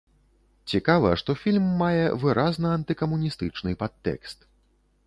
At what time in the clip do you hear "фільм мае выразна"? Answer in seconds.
1.43-2.67